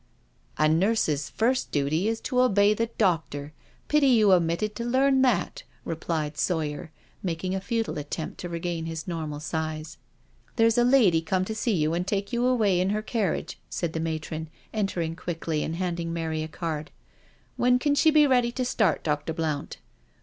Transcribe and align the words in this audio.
"A 0.57 0.67
nurse's 0.67 1.29
first 1.29 1.71
duty 1.71 2.07
is 2.07 2.19
to 2.21 2.41
obey 2.41 2.73
the 2.73 2.87
doctor. 2.97 3.53
Pity 3.87 4.07
you 4.07 4.33
omitted 4.33 4.73
to 4.77 4.83
learn 4.83 5.21
that," 5.21 5.61
replied 5.85 6.39
Sawyer, 6.39 6.89
making 7.21 7.53
a 7.53 7.61
futile 7.61 7.99
attempt 7.99 8.39
to 8.39 8.49
regain 8.49 8.87
his 8.87 9.07
normal 9.07 9.39
size." 9.39 9.97
There's 10.55 10.79
a 10.79 10.83
lady 10.83 11.21
come 11.21 11.45
to 11.45 11.53
see 11.53 11.75
you 11.75 11.93
and 11.93 12.07
take 12.07 12.33
you 12.33 12.47
away 12.47 12.79
in 12.79 12.89
her 12.89 13.03
carriage," 13.03 13.59
said 13.69 13.93
the 13.93 13.99
matron, 13.99 14.49
entering 14.73 15.15
quickly 15.15 15.61
and 15.61 15.75
handing 15.75 16.11
Mary 16.11 16.41
a 16.41 16.47
card." 16.47 16.89
When 17.55 17.77
can 17.77 17.93
she 17.93 18.09
be 18.09 18.25
ready 18.25 18.51
to 18.53 18.65
start. 18.65 19.03
Dr. 19.03 19.33
Blount?" 19.33 19.77